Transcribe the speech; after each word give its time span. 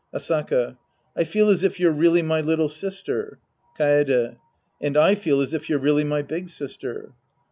Asaka. 0.11 0.77
I 1.15 1.23
feel 1.25 1.49
as 1.49 1.63
if 1.63 1.79
you're 1.79 1.91
really 1.91 2.23
my 2.23 2.41
little 2.41 2.69
sister. 2.69 3.37
Kaede. 3.77 4.37
And 4.81 4.97
I 4.97 5.13
feel 5.13 5.41
as 5.41 5.53
if 5.53 5.69
you'ie 5.69 5.77
really 5.79 6.03
my 6.03 6.23
big 6.23 6.49
sister. 6.49 7.11